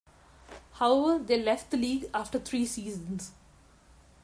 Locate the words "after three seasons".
2.11-3.33